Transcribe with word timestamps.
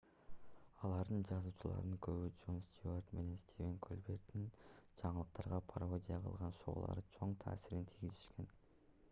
алардын 0.87 1.19
жазуучуларынын 1.31 1.99
көбү 2.07 2.31
джон 2.37 2.57
стюарт 2.69 3.11
менен 3.17 3.37
стивен 3.43 3.77
колберттин 3.89 4.49
жаңылыктарга 5.03 5.61
пародия 5.75 6.19
кылган 6.27 6.59
шоуларына 6.65 7.07
чоң 7.19 7.39
таасирин 7.47 7.89
тийгизишкен 7.95 8.53